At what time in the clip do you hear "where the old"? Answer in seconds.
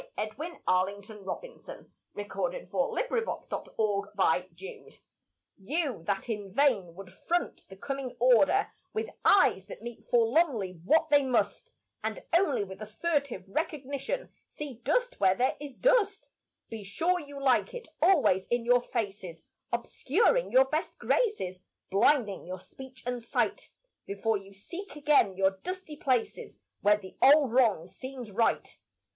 26.79-27.53